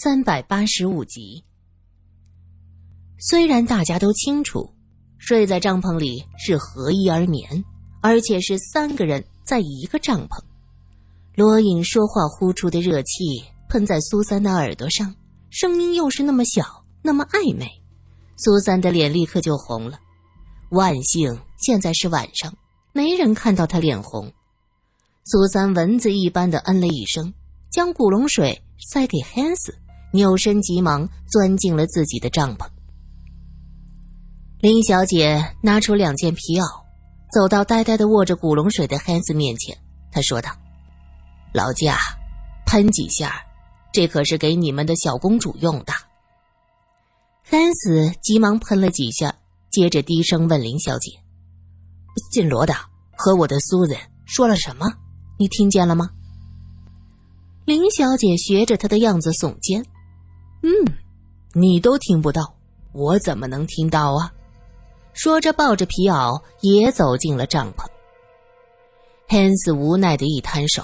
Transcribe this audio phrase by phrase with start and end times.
[0.00, 1.42] 三百八十五集。
[3.18, 4.72] 虽然大家都清楚，
[5.18, 7.64] 睡在帐篷里是合衣而眠，
[8.00, 10.40] 而且是三个人在一个帐篷。
[11.34, 15.12] 罗隐说话呼出的热气喷在苏三的耳朵上，
[15.50, 16.62] 声音又是那么小，
[17.02, 17.66] 那么暧昧，
[18.36, 19.98] 苏三的脸立刻就红了。
[20.70, 22.56] 万幸现在是晚上，
[22.92, 24.32] 没人看到他脸红。
[25.24, 27.34] 苏三蚊子一般的嗯了一声，
[27.68, 29.76] 将古龙水塞给汉斯，
[30.12, 32.66] 扭身急忙钻进了自己的帐篷。
[34.60, 36.64] 林小姐拿出两件皮袄，
[37.32, 39.76] 走到呆呆的握着古龙水的汉斯面前，
[40.10, 40.50] 她说道
[41.54, 41.96] ：“老家，
[42.66, 43.40] 喷几下，
[43.92, 45.92] 这可是给你们的小公主用的。”
[47.44, 49.34] 汉斯急忙喷了几下，
[49.70, 51.12] 接着低声问林小姐
[52.32, 52.74] ：“进罗的
[53.16, 54.86] 和我的苏人说了什么？”
[55.38, 56.10] 你听见了吗？
[57.64, 59.84] 林小姐学着他的样子耸肩，
[60.62, 60.70] 嗯，
[61.54, 62.54] 你都听不到，
[62.92, 64.32] 我怎么能听到啊？
[65.12, 67.86] 说着，抱着皮袄也走进了帐篷。
[69.28, 70.82] 汉斯无奈的一摊手，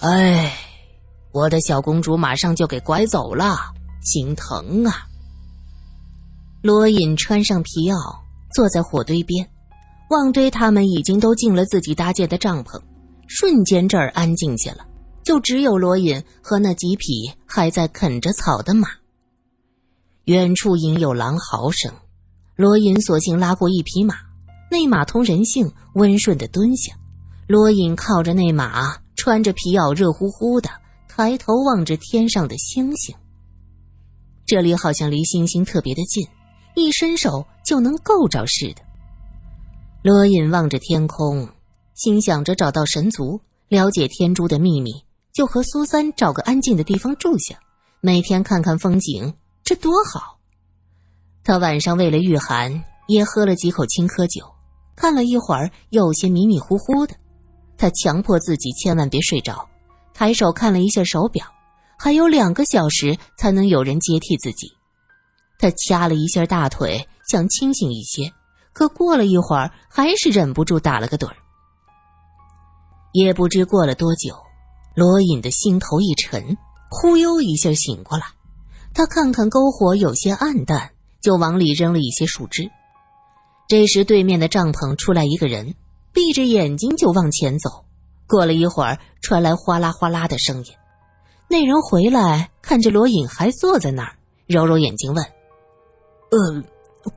[0.00, 0.52] 哎，
[1.32, 3.56] 我的小公主马上就给拐走了，
[4.02, 5.06] 心疼啊！
[6.62, 7.96] 罗隐穿上皮袄，
[8.54, 9.48] 坐在火堆边，
[10.10, 12.80] 旺堆他们已经都进了自己搭建的帐篷。
[13.26, 14.84] 瞬间，这儿安静下了，
[15.22, 18.88] 就只有罗隐和那几匹还在啃着草的马。
[20.24, 21.92] 远处隐有狼嚎声，
[22.56, 24.14] 罗隐索性拉过一匹马，
[24.70, 26.92] 那马同人性，温顺的蹲下。
[27.46, 30.70] 罗隐靠着那马，穿着皮袄，热乎乎的，
[31.08, 33.14] 抬头望着天上的星星。
[34.46, 36.26] 这里好像离星星特别的近，
[36.76, 38.82] 一伸手就能够着似的。
[40.02, 41.48] 罗隐望着天空。
[41.94, 44.90] 心想着找到神族，了解天珠的秘密，
[45.32, 47.58] 就和苏三找个安静的地方住下，
[48.00, 50.38] 每天看看风景，这多好。
[51.42, 54.44] 他晚上为了御寒，也喝了几口青稞酒，
[54.94, 57.14] 看了一会儿，有些迷迷糊糊的。
[57.76, 59.66] 他强迫自己千万别睡着，
[60.12, 61.46] 抬手看了一下手表，
[61.98, 64.70] 还有两个小时才能有人接替自己。
[65.58, 68.30] 他掐了一下大腿，想清醒一些，
[68.72, 71.36] 可过了一会儿，还是忍不住打了个盹儿。
[73.12, 74.34] 也不知过了多久，
[74.94, 76.56] 罗隐的心头一沉，
[76.90, 78.24] 忽悠一下醒过来。
[78.92, 80.90] 他看看篝火有些暗淡，
[81.20, 82.68] 就往里扔了一些树枝。
[83.68, 85.74] 这时，对面的帐篷出来一个人，
[86.12, 87.70] 闭着眼睛就往前走。
[88.26, 90.72] 过了一会儿，传来哗啦哗啦的声音。
[91.48, 95.24] 那人回来，看着罗隐还坐在那儿，揉揉眼睛问
[96.30, 96.62] ：“呃，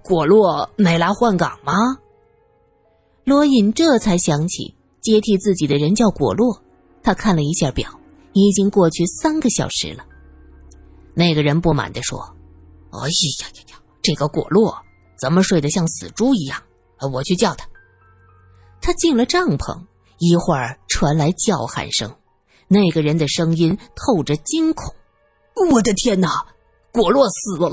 [0.03, 1.73] 果洛没来换岗吗？”
[3.25, 4.75] 罗隐这才想起。
[5.01, 6.62] 接替自己的人叫果洛，
[7.03, 7.89] 他看了一下表，
[8.31, 10.05] 已经过去三个小时了。
[11.13, 12.19] 那个人不满地说
[12.91, 14.75] ：“哎呀呀呀，这个果洛
[15.19, 16.61] 怎么睡得像死猪一样？
[17.11, 17.67] 我去叫他。”
[18.81, 19.85] 他进了帐篷，
[20.17, 22.13] 一会儿传来叫喊声，
[22.67, 24.93] 那个人的声音透着惊恐
[25.71, 26.45] ：“我的天哪，
[26.91, 27.69] 果洛死了！”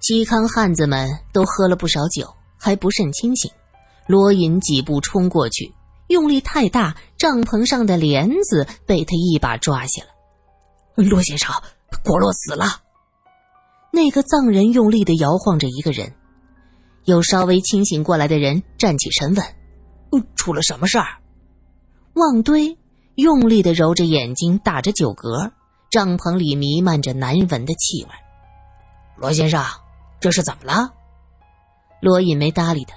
[0.00, 3.50] 嵇康汉子们都喝了不少酒，还不甚清醒。
[4.06, 5.74] 罗隐几步冲过去，
[6.08, 11.04] 用力太大，帐篷上的帘子被他一把抓下来。
[11.04, 11.54] 罗先生，
[12.04, 12.82] 果洛死了。
[13.92, 16.14] 那个藏人用力的摇晃着一个人，
[17.04, 19.44] 有稍微清醒过来的人站起身问
[20.36, 21.18] ：“出了什么事儿？”
[22.14, 22.78] 旺堆
[23.16, 25.50] 用力的揉着眼睛，打着酒嗝，
[25.90, 28.10] 帐篷里弥漫着难闻的气味。
[29.16, 29.64] 罗先生，
[30.20, 30.92] 这是怎么了？
[32.00, 32.96] 罗隐没搭理他。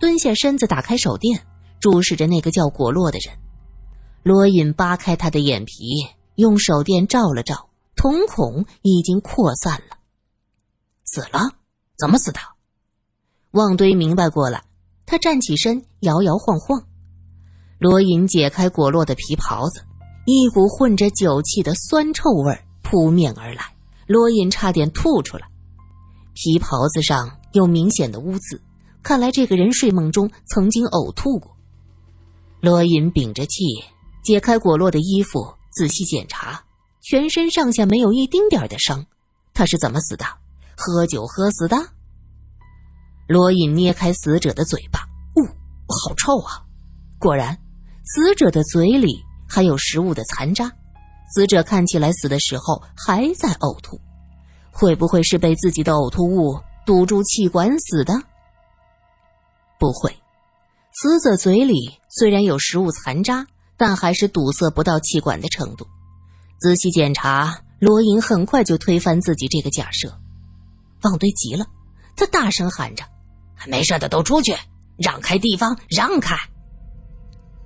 [0.00, 1.44] 蹲下身子，打开手电，
[1.80, 3.36] 注视着那个叫果洛的人。
[4.22, 9.98] 罗隐扒开他的眼皮，用手电照了照，瞳孔已经扩散了。
[11.04, 11.52] 死了？
[11.98, 12.38] 怎么死的？
[13.52, 14.64] 旺堆明白过来，
[15.06, 16.84] 他站起身，摇摇晃晃。
[17.78, 19.82] 罗隐解开果洛的皮袍子，
[20.26, 23.62] 一股混着酒气的酸臭味扑面而来，
[24.06, 25.48] 罗隐差点吐出来。
[26.34, 28.60] 皮袍子上有明显的污渍。
[29.02, 31.56] 看来这个人睡梦中曾经呕吐过。
[32.60, 33.64] 罗隐屏着气，
[34.22, 36.60] 解开果洛的衣服，仔细检查，
[37.00, 39.04] 全身上下没有一丁点的伤。
[39.54, 40.24] 他是怎么死的？
[40.76, 41.76] 喝酒喝死的？
[43.28, 45.00] 罗隐捏开死者的嘴巴，
[45.36, 45.44] 呜，
[45.86, 46.64] 好臭啊！
[47.18, 47.56] 果然，
[48.04, 50.72] 死者的嘴里还有食物的残渣。
[51.34, 54.00] 死者看起来死的时候还在呕吐，
[54.72, 58.14] 会不会是被自己的呕吐物堵住气管死的？
[59.78, 60.10] 不会，
[60.92, 63.46] 死者嘴里虽然有食物残渣，
[63.76, 65.86] 但还是堵塞不到气管的程度。
[66.58, 70.18] 仔细检查，罗莹很快就推翻自己这个假设。
[71.02, 71.66] 旺堆急了，
[72.16, 73.04] 他大声喊着
[73.68, 74.56] ：“没事的都出去，
[74.96, 76.34] 让开地方，让开！”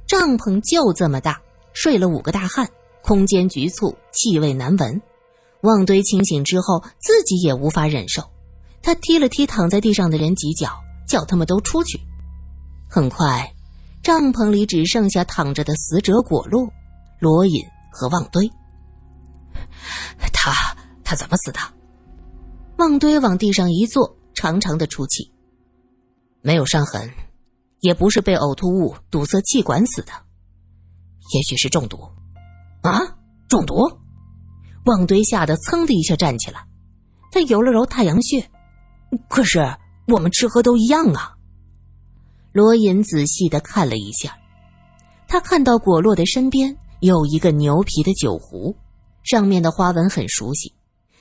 [0.06, 1.40] 帐篷就这么大，
[1.72, 2.68] 睡了五个大汉，
[3.02, 5.00] 空间局促，气味难闻。
[5.62, 8.30] 旺堆清醒之后，自己也无法忍受，
[8.82, 10.78] 他踢了踢躺在地上的人几脚，
[11.08, 11.98] 叫他们都出去。
[12.90, 13.54] 很快，
[14.02, 16.68] 帐篷里只剩下躺着的死者果洛、
[17.20, 18.50] 罗隐和旺堆。
[20.32, 20.52] 他
[21.04, 21.60] 他怎么死的？
[22.78, 25.30] 旺堆往地上一坐，长长的出气。
[26.40, 27.08] 没有伤痕，
[27.78, 30.12] 也不是被呕吐物堵塞气管死的，
[31.34, 31.98] 也许是中毒。
[32.82, 32.98] 啊，
[33.48, 33.76] 中毒！
[34.86, 36.66] 旺堆吓得噌的一下站起来，
[37.30, 38.50] 他揉了揉太阳穴。
[39.28, 39.60] 可是
[40.08, 41.36] 我们吃喝都一样啊。
[42.52, 44.36] 罗隐仔细的看了一下，
[45.26, 48.74] 他看到果洛的身边有一个牛皮的酒壶。
[49.22, 50.74] 上面的花纹很熟悉，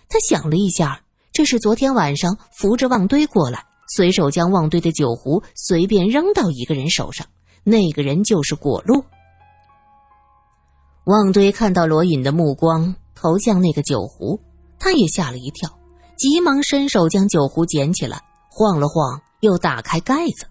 [0.10, 1.00] 他想了一下，
[1.32, 7.26] 这是昨天晚上扶着旺堆过来，随手将旺堆的酒壶随便扔到一个人手上，
[7.64, 9.06] 那个人就是果洛。
[11.06, 14.40] 旺堆看到罗隐的目光投向那个酒壶，
[14.80, 15.70] 他也吓了一跳，
[16.18, 18.20] 急忙伸手将酒壶捡起来，
[18.50, 20.48] 晃了晃，又打开盖子，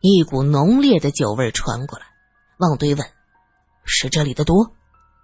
[0.00, 2.06] 一股浓烈的酒味传过来。
[2.58, 3.06] 旺堆问
[3.84, 4.72] ：“是这里的多？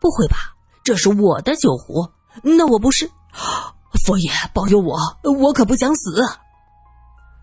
[0.00, 2.08] 不会吧？”这是我的酒壶，
[2.42, 3.10] 那我不是？
[4.04, 4.96] 佛爷保佑我，
[5.40, 6.22] 我可不想死！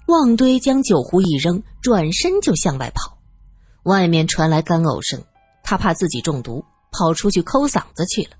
[0.07, 3.17] 旺堆将酒壶一扔，转身就向外跑。
[3.83, 5.21] 外面传来干呕声，
[5.61, 8.37] 他怕自己中毒，跑出去抠嗓子去了。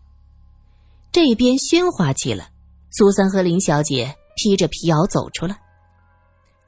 [1.12, 2.52] 这边喧哗起来，
[2.90, 5.60] 苏三和林小姐披着皮袄走出来。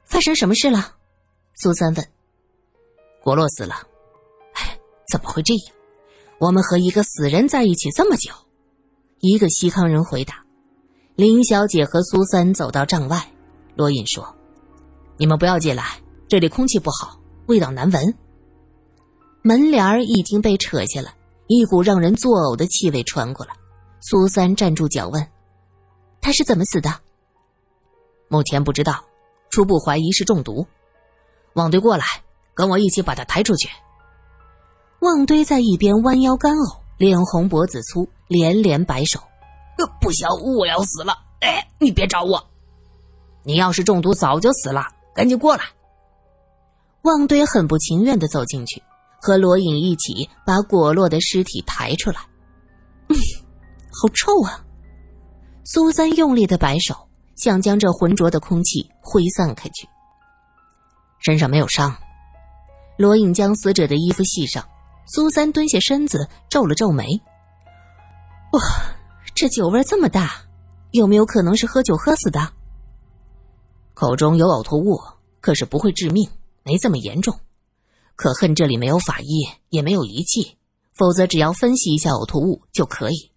[0.04, 0.92] 发生什么事了？
[1.54, 2.06] 苏三问。
[3.26, 3.74] 国洛死了。
[4.52, 4.78] 哎，
[5.10, 5.74] 怎么会这样？
[6.38, 8.32] 我们和一个死人在一起这么久，
[9.18, 10.44] 一个西康人回答。
[11.16, 13.28] 林小姐和苏三走到帐外，
[13.74, 14.32] 罗隐说
[15.18, 17.18] ：“你们不要进来，这里空气不好，
[17.48, 18.14] 味道难闻。”
[19.42, 21.12] 门帘已经被扯下来，
[21.48, 23.52] 一股让人作呕的气味传过来。
[23.98, 25.26] 苏三站住脚问
[26.22, 26.94] ：“他是怎么死的？”
[28.30, 29.04] 目前不知道，
[29.50, 30.64] 初步怀疑是中毒。
[31.54, 32.04] 网队过来，
[32.56, 33.68] 跟我一起把他抬出去。
[35.00, 39.20] 旺堆在一边弯腰干呕，脸红脖子粗，连连摆手
[40.00, 40.26] ：“不行，
[40.56, 41.12] 我要死了！
[41.40, 42.42] 哎，你别找我！
[43.44, 44.86] 你要是中毒，早就死了。
[45.14, 45.64] 赶紧过来！”
[47.02, 48.82] 旺堆很不情愿的走进去，
[49.20, 52.20] 和罗隐一起把果洛的尸体抬出来。
[53.08, 53.16] 嗯
[53.92, 54.64] 好臭啊！
[55.64, 56.94] 苏三用力的摆手，
[57.34, 59.86] 想将这浑浊的空气挥散开去。
[61.18, 61.94] 身上没有伤。
[62.96, 64.66] 罗隐将死者的衣服系上。
[65.08, 67.06] 苏三蹲下身子，皱了皱眉。
[68.52, 68.60] 哇，
[69.36, 70.44] 这酒味这么大，
[70.90, 72.52] 有没有可能是喝酒喝死的？
[73.94, 75.00] 口中有呕吐物，
[75.40, 76.28] 可是不会致命，
[76.64, 77.38] 没这么严重。
[78.16, 80.56] 可恨这里没有法医，也没有仪器，
[80.92, 83.30] 否则只要分析一下呕吐物就可以。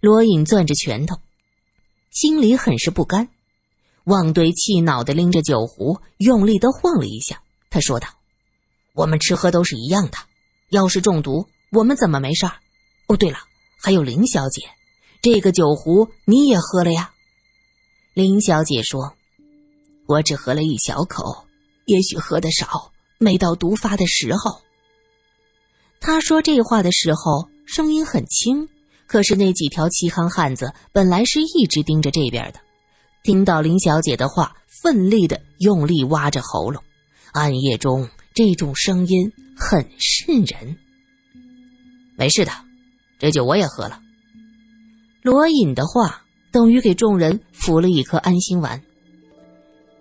[0.00, 1.16] 罗隐攥着拳头，
[2.10, 3.28] 心里很是不甘。
[4.04, 7.42] 旺堆气恼的拎着酒壶，用力的晃了一下，
[7.72, 8.06] 他说道。
[8.94, 10.18] 我们吃喝都是一样的，
[10.68, 12.52] 要是中毒，我们怎么没事儿？
[13.06, 13.38] 哦，对了，
[13.80, 14.68] 还有林小姐，
[15.22, 17.10] 这个酒壶你也喝了呀？
[18.12, 19.14] 林小姐说
[20.04, 21.46] ：“我只喝了一小口，
[21.86, 24.60] 也许喝的少，没到毒发的时候。”
[25.98, 28.68] 她说这话的时候声音很轻，
[29.06, 32.60] 可是那几条齐康汉子本来是一直盯着这边的，
[33.22, 36.84] 听到林小姐的话，奋力的用力挖着喉咙，
[37.32, 38.08] 暗夜中。
[38.34, 40.74] 这种声音很瘆人。
[42.16, 42.52] 没事的，
[43.18, 44.00] 这酒我也喝了。
[45.22, 48.82] 罗隐的话等于给众人服了一颗安心丸。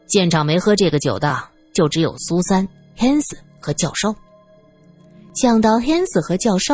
[0.08, 4.16] 现场没喝这个酒的就只有苏三、Hans 和教授。
[5.34, 6.74] 想到 Hans 和教授，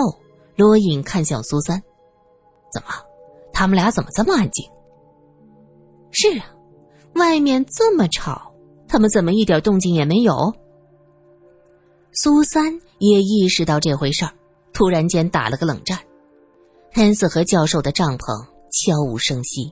[0.55, 1.81] 罗隐看向苏三
[2.71, 2.89] ：“怎么，
[3.51, 4.63] 他们俩怎么这么安静？”
[6.13, 6.45] 是啊，
[7.15, 8.46] 外面这么吵，
[8.87, 10.53] 他们怎么一点动静也没有？
[12.13, 14.33] 苏三也意识到这回事儿，
[14.73, 15.99] 突然间打了个冷战。
[16.93, 19.71] 恩斯和教授的帐篷悄无声息。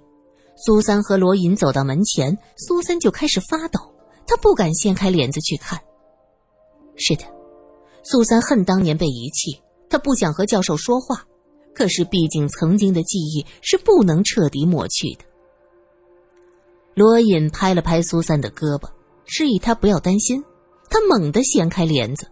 [0.58, 3.80] 苏三和罗隐走到门前，苏三就开始发抖，
[4.28, 5.80] 他不敢掀开帘子去看。
[6.96, 7.24] 是的，
[8.04, 11.26] 苏三恨当年被遗弃，他不想和教授说话，
[11.74, 15.26] 可是毕竟曾经的记忆是不能彻底抹去的。
[16.94, 18.88] 罗隐拍了拍苏三的胳膊，
[19.26, 20.44] 示意他不要担心。
[20.90, 22.28] 他猛地掀开帘子。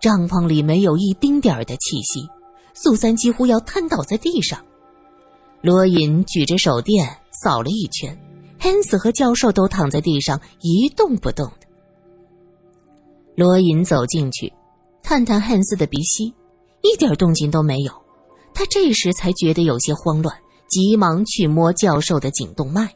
[0.00, 2.28] 帐篷里没有一丁点儿的气息，
[2.74, 4.64] 苏三几乎要瘫倒在地上。
[5.60, 8.18] 罗隐举着手电扫了一圈，
[8.58, 11.68] 汉斯和教授都躺在地上一动不动的。
[13.36, 14.52] 罗隐走进去，
[15.04, 16.34] 探探汉斯的鼻息，
[16.82, 17.92] 一点动静都没有。
[18.52, 20.36] 他这时才觉得有些慌乱，
[20.68, 22.92] 急忙去摸教授的颈动脉，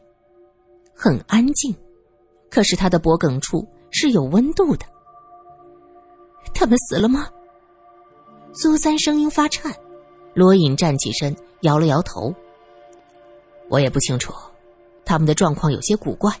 [0.93, 1.73] 很安静，
[2.49, 4.85] 可是他的脖梗处是有温度的。
[6.53, 7.29] 他们死了吗？
[8.53, 9.73] 苏三声音发颤。
[10.33, 12.33] 罗隐站起身，摇了摇头。
[13.69, 14.31] 我也不清楚，
[15.03, 16.31] 他们的状况有些古怪。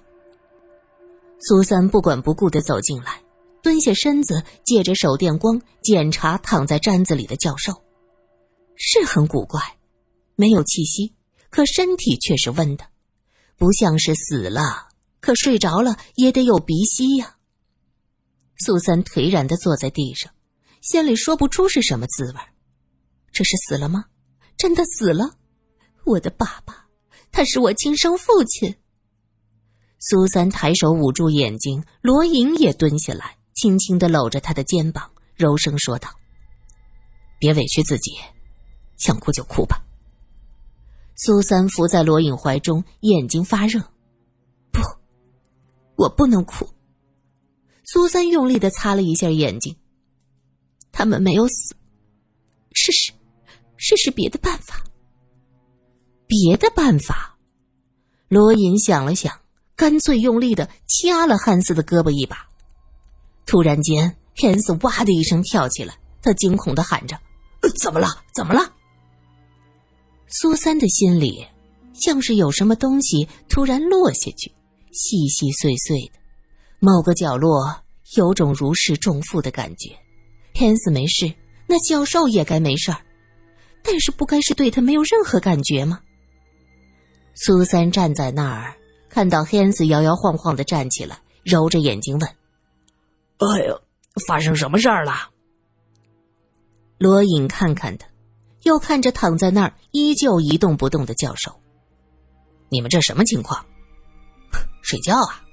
[1.39, 3.21] 苏三不管不顾的走进来，
[3.61, 7.73] 蹲下身子，借着手电光检查躺在毡子里的教授，
[8.75, 9.59] 是很古怪，
[10.35, 11.13] 没有气息，
[11.49, 12.85] 可身体却是温的，
[13.57, 14.87] 不像是死了，
[15.27, 17.35] 可睡着了也得有鼻息呀。
[18.59, 20.31] 苏三颓然的坐在地上，
[20.81, 22.39] 心里说不出是什么滋味。
[23.33, 24.05] 这是死了吗？
[24.57, 25.31] 真的死了？
[26.05, 26.87] 我的爸爸。
[27.29, 28.73] 他是我亲生父亲。
[29.99, 36.09] 苏三抬手捂住眼睛，罗隐也蹲下来，轻轻的搂着他的肩膀，柔声说道
[37.37, 38.13] ：“别委屈自己，
[38.95, 39.83] 想哭就哭吧。”
[41.15, 43.83] 苏三伏在罗颖怀中，眼睛发热。
[45.97, 46.65] 我不能哭。
[47.83, 49.75] 苏三用力的擦了一下眼睛。
[50.91, 51.75] 他们没有死，
[52.71, 53.11] 试试，
[53.75, 54.83] 试试别的办法。
[56.25, 57.37] 别的办法，
[58.27, 59.39] 罗隐想了想，
[59.75, 62.47] 干脆用力的掐了汉斯的胳膊一把。
[63.45, 67.17] 突然间，汉斯哇的一声跳起来，他惊恐的喊着
[67.81, 68.07] ：“怎么了？
[68.35, 68.73] 怎么了？”
[70.27, 71.47] 苏三的心里
[71.93, 74.51] 像是有什么东西突然落下去，
[74.97, 76.19] 细细碎碎的，
[76.79, 77.83] 某个角落
[78.15, 79.95] 有种如释重负的感觉。
[80.53, 81.31] 汉斯没事，
[81.67, 82.97] 那教授也该没事儿，
[83.83, 86.01] 但是不该是对他没有任何感觉吗？
[87.35, 88.75] 苏三站在那儿，
[89.07, 92.27] 看到黑子摇摇晃晃的站起来，揉着眼睛问
[93.37, 93.79] ：“哎呦，
[94.27, 95.29] 发生什么事儿了？”
[96.97, 98.07] 罗隐看看他，
[98.63, 101.51] 又看着躺在那儿依旧一动不动的教授
[102.69, 103.63] ：“你们这什么情况？
[104.81, 105.43] 睡觉啊？”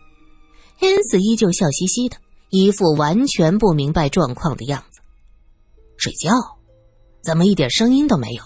[0.77, 2.17] 黑子依旧笑嘻嘻的，
[2.51, 5.01] 一副完全不明白状况的样子。
[5.97, 6.33] 睡觉？
[7.23, 8.43] 怎么一点声音都没有？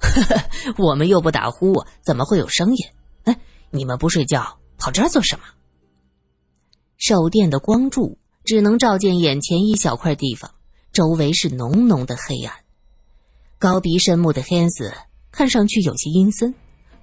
[0.00, 2.84] 呵呵，我们又不打呼，怎么会有声音？
[3.24, 3.38] 哎，
[3.70, 5.44] 你们不睡觉，跑这儿做什么？
[6.96, 10.50] 手电的光柱只能照见眼前一小块地方，
[10.92, 12.54] 周围是浓浓的黑暗。
[13.58, 14.92] 高鼻深目的汉斯
[15.30, 16.52] 看上去有些阴森，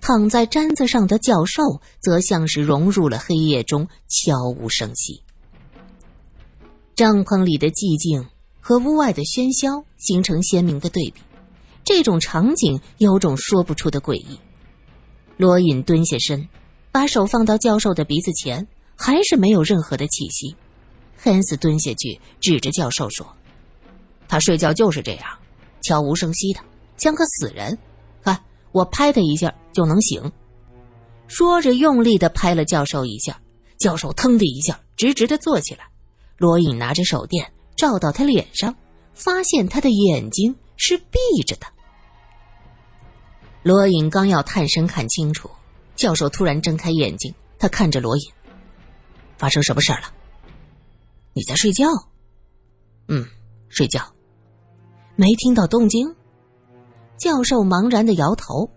[0.02, 5.22] 躺在毡子上的教授则像是融入了黑夜中，悄无声息。
[6.96, 8.26] 帐篷里的寂静
[8.60, 11.22] 和屋外的喧嚣形成鲜明的对比。
[11.84, 14.40] 这种场景有种说不出的诡异。
[15.38, 16.48] 罗隐蹲下身，
[16.92, 20.56] 把手放到教授的鼻子前，还是没有任何的气息。
[21.16, 23.26] 汉斯蹲下去，指着教授说
[24.28, 25.26] ：“他睡觉就是这样，
[25.82, 26.60] 悄无声息的，
[26.98, 27.78] 像个死人。
[28.72, 30.32] 我拍他一下就能醒。”
[31.28, 33.40] 说着，用力的拍了教授一下，
[33.78, 35.88] 教授腾的一下直直的坐起来。
[36.38, 38.76] 罗隐拿着手电照到他脸上，
[39.14, 41.68] 发现他的眼睛是闭着的。
[43.62, 45.50] 罗隐刚要探身看清楚，
[45.96, 48.24] 教授突然睁开眼睛，他看着罗隐
[49.38, 50.14] ：“发生什么事了？
[51.34, 51.86] 你在睡觉？
[53.08, 53.26] 嗯，
[53.68, 54.02] 睡觉。
[55.16, 56.12] 没听到动静？”
[57.20, 58.72] 教授茫然的摇头：“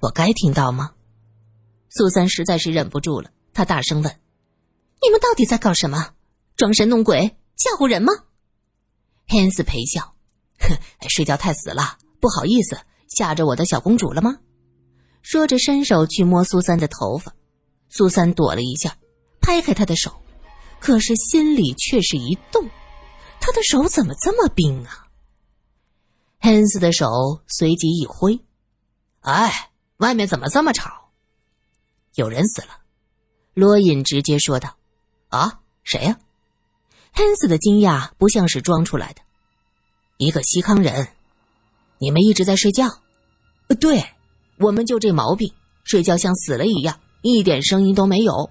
[0.00, 0.92] 我该听到吗？”
[1.90, 4.20] 苏三实在是忍不住了，他大声问
[5.02, 6.14] ：“你们到底在搞什么？
[6.56, 8.12] 装神弄鬼，吓唬人吗？”
[9.26, 10.14] 汉斯陪笑
[10.60, 10.76] ：“哼，
[11.08, 14.38] 睡觉太死了，不好意思。”吓着我的小公主了吗？
[15.22, 17.32] 说着，伸手去摸苏三的头发，
[17.88, 18.96] 苏三躲了一下，
[19.40, 20.10] 拍开他的手，
[20.80, 22.68] 可是心里却是一动，
[23.40, 25.06] 他的手怎么这么冰啊？
[26.44, 28.38] 汉斯的手随即一挥
[29.24, 31.08] ：“哎，外面怎么这么吵？
[32.16, 32.80] 有人死了。”
[33.54, 34.76] 罗隐直接说道
[35.32, 36.18] ：“啊，谁呀？”
[37.12, 39.22] 汉斯的惊讶不像是装出来的，
[40.18, 41.08] 一个西康人。
[41.96, 42.90] 你们一直在睡觉，
[43.80, 44.04] 对，
[44.58, 45.50] 我们就这毛病，
[45.84, 48.50] 睡觉像死了一样，一点声音都没有。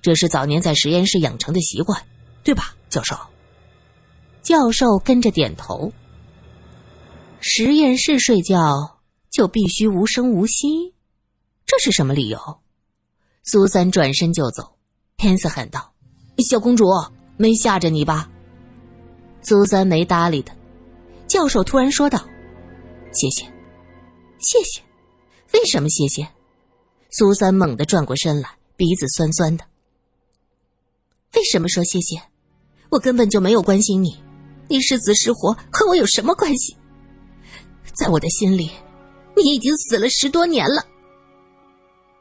[0.00, 2.00] 这是早年在实验室养成的习惯，
[2.44, 3.18] 对吧，教授？
[4.40, 5.92] 教授跟着点头。
[7.46, 10.94] 实验室睡觉就必须无声无息，
[11.66, 12.38] 这是什么理由？
[13.42, 14.78] 苏三转身就走，
[15.18, 15.92] 天色喊道
[16.42, 16.86] ：“小公主，
[17.36, 18.30] 没吓着你吧？”
[19.44, 20.56] 苏三没搭理他。
[21.26, 22.18] 教授突然说道。
[23.12, 23.44] 谢谢，
[24.38, 24.80] 谢谢，
[25.52, 26.26] 为什么谢谢？
[27.10, 29.64] 苏三猛地转过身来，鼻子酸酸的。
[31.34, 32.16] 为什么说谢谢？
[32.88, 34.16] 我根本就没有关心你，
[34.66, 36.74] 你是死是活和我有什么关系？
[37.94, 38.70] 在我的心里，
[39.36, 40.84] 你已经死了十多年了。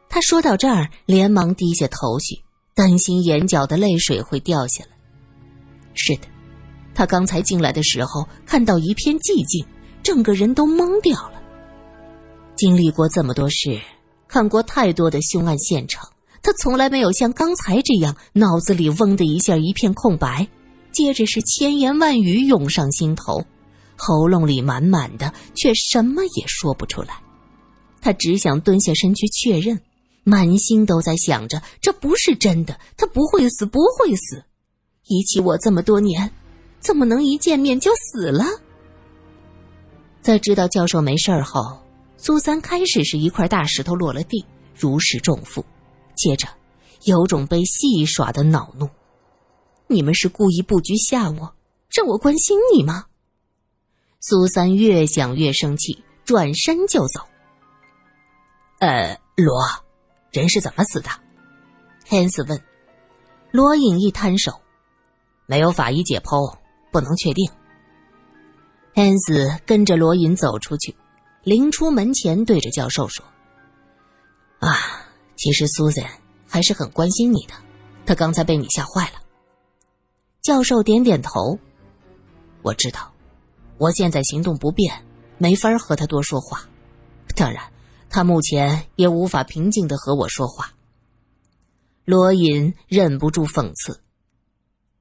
[0.08, 2.40] 他说到这儿，连忙低下头去，
[2.76, 4.92] 担心眼角的泪水会掉下来。
[5.96, 6.28] 是的，
[6.94, 9.66] 他刚才进来的时候看到一片寂静，
[10.04, 11.42] 整个人都懵掉了。
[12.56, 13.80] 经历过这么多事，
[14.28, 16.08] 看过太多的凶案现场，
[16.44, 20.48] 他从来没有像刚才这样脑子里嗡的一下一片空白，
[20.92, 23.44] 接着是千言万语涌上心头，
[23.98, 27.22] 喉咙里满满的，却什么也说不出来。
[28.02, 29.80] 他只想蹲下身去确认。
[30.26, 34.42] 满心都在想着，这不是真的，他不会死，不会死。
[35.08, 36.32] 遗弃我这么多年，
[36.80, 38.46] 怎么能一见面就死了？
[40.22, 41.78] 在知道教授没事后，
[42.16, 45.66] 苏三开始是一块大石头落了地，如释重负，
[46.16, 46.48] 接着
[47.04, 48.88] 有种被戏耍的恼怒。
[49.88, 51.54] 你们是故意布局吓我，
[51.90, 53.08] 让我关心你吗？
[54.26, 57.28] 苏三越想越生气，转身就走。
[58.80, 59.62] 呃，罗。
[60.32, 61.10] 人是怎么死的？
[62.08, 62.64] 汉斯问。
[63.52, 64.62] 罗隐一摊手，
[65.46, 66.58] 没有法医解剖，
[66.90, 67.52] 不能确定。
[68.96, 70.96] 汉斯跟着罗隐走出去，
[71.44, 73.26] 临出门前对着教授说
[74.60, 76.10] ：“啊，其实苏珊
[76.48, 77.54] 还是很关心你的，
[78.06, 79.22] 他刚才被你吓坏了。”
[80.42, 81.60] 教授点点头
[82.64, 83.13] ：“我知道，
[83.78, 85.06] 我现在行动不便，
[85.38, 86.68] 没法和他多说话。
[87.36, 87.64] 当然。”
[88.16, 90.72] 他目前也无法平静的和我说话。
[92.06, 94.04] 罗隐忍不住讽刺：“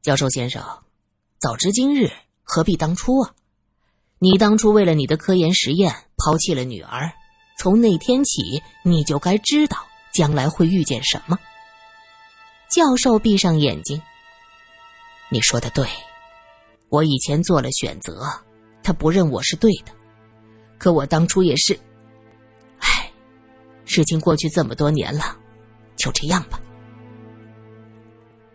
[0.01, 0.65] 教授先生，
[1.39, 2.11] 早知今日，
[2.43, 3.35] 何必当初啊？
[4.19, 7.13] 你当初为了你的科研实验抛弃了女儿，
[7.59, 9.77] 从那天起，你就该知道
[10.15, 11.39] 将来会遇见什么。”
[12.71, 14.01] 教授闭上眼睛
[15.29, 15.87] ：“你说的对，
[16.89, 18.27] 我以前做了选择，
[18.83, 19.93] 他不认我是对的，
[20.79, 21.79] 可我当初也是。”
[22.79, 23.11] 唉
[23.85, 25.37] 事情过去这么多年了，
[25.97, 26.61] 就这样吧。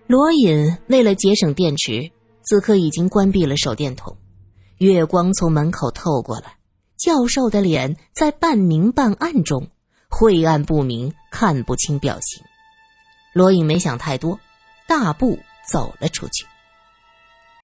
[0.08, 2.12] 罗隐为了节省电池，
[2.44, 4.18] 此刻已经关闭了手电筒。
[4.78, 6.58] 月光从门口透过来，
[6.98, 9.70] 教授的脸在半明半暗中，
[10.10, 12.44] 晦暗不明，看不清表情。
[13.34, 14.40] 罗隐没想太多，
[14.88, 16.46] 大步走了出去。